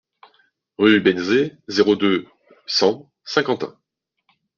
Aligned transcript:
Rue 0.79 0.99
Bénezet, 0.99 1.55
zéro 1.67 1.95
deux, 1.95 2.25
cent 2.65 3.11
Saint-Quentin 3.23 3.77